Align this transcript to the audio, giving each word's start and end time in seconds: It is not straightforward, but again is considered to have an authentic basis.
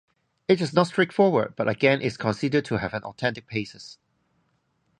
It 0.47 0.61
is 0.61 0.73
not 0.73 0.87
straightforward, 0.87 1.53
but 1.55 1.69
again 1.69 2.01
is 2.01 2.17
considered 2.17 2.65
to 2.65 2.77
have 2.79 2.95
an 2.95 3.03
authentic 3.03 3.47
basis. 3.47 3.99